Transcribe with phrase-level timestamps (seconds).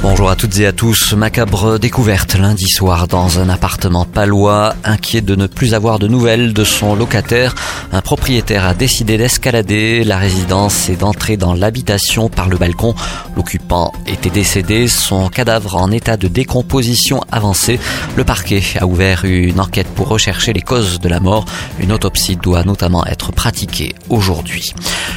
[0.00, 1.12] Bonjour à toutes et à tous.
[1.14, 4.76] Macabre découverte lundi soir dans un appartement palois.
[4.84, 7.56] Inquiet de ne plus avoir de nouvelles de son locataire,
[7.92, 12.94] un propriétaire a décidé d'escalader la résidence et d'entrer dans l'habitation par le balcon.
[13.36, 17.80] L'occupant était décédé, son cadavre en état de décomposition avancée.
[18.16, 21.44] Le parquet a ouvert une enquête pour rechercher les causes de la mort.
[21.80, 24.74] Une autopsie doit notamment être pratiquée aujourd'hui.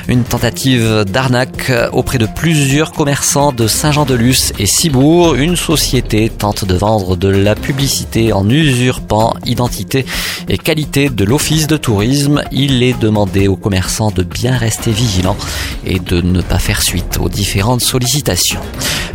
[0.08, 5.36] Une tentative d'arnaque auprès de plusieurs commerçants de Saint-Jean-de-Luz et Cibourg.
[5.36, 10.06] Une société tente de vendre de la publicité en usurpant identité
[10.48, 12.42] et qualité de l'office de tourisme.
[12.52, 15.38] Il est demandé aux commerçants de bien rester vigilants
[15.86, 18.62] et de ne pas faire suite aux différentes sollicitations.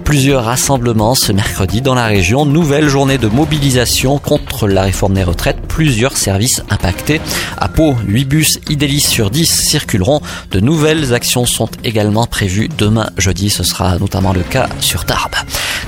[0.05, 2.47] Plusieurs rassemblements ce mercredi dans la région.
[2.47, 5.61] Nouvelle journée de mobilisation contre la réforme des retraites.
[5.67, 7.21] Plusieurs services impactés.
[7.59, 10.21] À Pau, 8 bus Idélis sur 10 circuleront.
[10.53, 13.51] De nouvelles actions sont également prévues demain jeudi.
[13.51, 15.35] Ce sera notamment le cas sur Tarbes.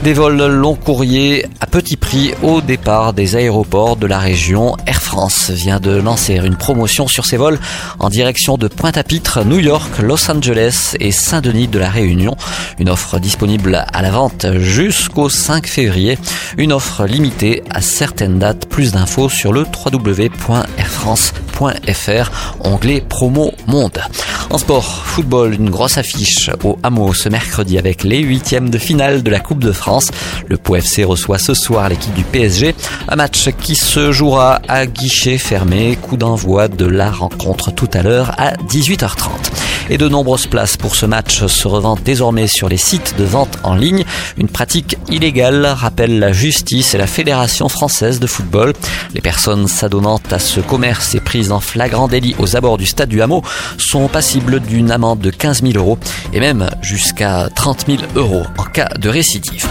[0.03, 4.77] Des vols long courriers à petit prix au départ des aéroports de la région.
[4.87, 7.59] Air France vient de lancer une promotion sur ses vols
[7.99, 12.37] en direction de Pointe-à-Pitre, New York, Los Angeles et Saint-Denis de la Réunion.
[12.79, 16.17] Une offre disponible à la vente jusqu'au 5 février.
[16.57, 18.69] Une offre limitée à certaines dates.
[18.69, 24.01] Plus d'infos sur le www.airfrance.fr, onglet promo monde.
[24.51, 29.23] En sport, football, une grosse affiche au Hameau ce mercredi avec les huitièmes de finale
[29.23, 30.11] de la Coupe de France.
[30.47, 32.75] Le Pau FC reçoit ce soir l'équipe du PSG.
[33.09, 35.99] Un match qui se jouera à guichet fermé.
[36.01, 40.95] Coup d'envoi de la rencontre tout à l'heure à 18h30 et de nombreuses places pour
[40.95, 44.05] ce match se revendent désormais sur les sites de vente en ligne.
[44.37, 48.73] Une pratique illégale, rappelle la justice et la Fédération française de football.
[49.15, 53.09] Les personnes s'adonnant à ce commerce et prises en flagrant délit aux abords du stade
[53.09, 53.43] du Hameau
[53.79, 55.99] sont passibles d'une amende de 15 000 euros
[56.33, 59.67] et même jusqu'à 30 000 euros en cas de récidive.